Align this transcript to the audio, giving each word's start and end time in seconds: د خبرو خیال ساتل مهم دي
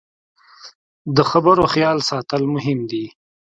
د 1.15 1.17
خبرو 1.29 1.63
خیال 1.73 1.97
ساتل 2.09 2.41
مهم 2.55 2.79
دي 2.91 3.05